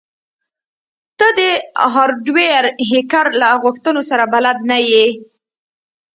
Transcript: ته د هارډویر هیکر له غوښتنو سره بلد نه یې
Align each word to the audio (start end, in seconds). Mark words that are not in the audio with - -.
ته 1.19 1.27
د 1.39 1.41
هارډویر 1.93 2.63
هیکر 2.91 3.25
له 3.41 3.49
غوښتنو 3.63 4.01
سره 4.09 4.23
بلد 4.33 4.57
نه 4.69 4.77
یې 4.89 5.07